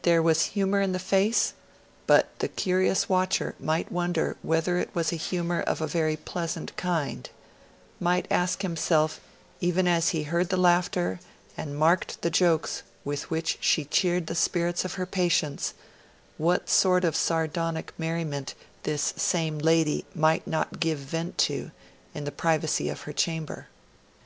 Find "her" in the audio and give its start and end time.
14.94-15.04, 23.02-23.12